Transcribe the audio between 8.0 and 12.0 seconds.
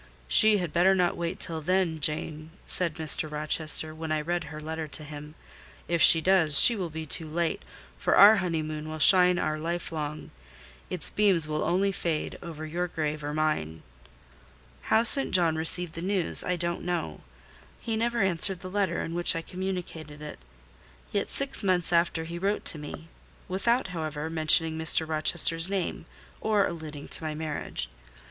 our honeymoon will shine our life long: its beams will only